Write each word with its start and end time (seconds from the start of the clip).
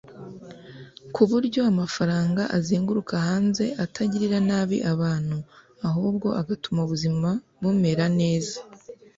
ku 1.13 1.21
buryo 1.29 1.59
amafaranga 1.71 2.41
azenguruka 2.57 3.15
hanze 3.27 3.65
atagirira 3.85 4.37
nabi 4.49 4.77
abantu 4.93 5.37
ahubwo 5.87 6.27
agatuma 6.41 6.79
ubuzima 6.85 7.29
bumera 7.61 8.05
neza” 8.19 8.57